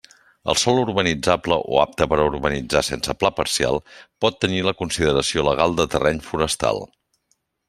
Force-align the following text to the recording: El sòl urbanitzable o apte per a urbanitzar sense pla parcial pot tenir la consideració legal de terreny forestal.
El 0.51 0.55
sòl 0.59 0.79
urbanitzable 0.83 1.57
o 1.75 1.77
apte 1.81 2.07
per 2.13 2.17
a 2.21 2.25
urbanitzar 2.29 2.81
sense 2.87 3.15
pla 3.25 3.31
parcial 3.41 3.79
pot 4.25 4.41
tenir 4.47 4.65
la 4.69 4.75
consideració 4.81 5.47
legal 5.51 5.79
de 5.83 5.87
terreny 5.97 6.25
forestal. 6.31 6.85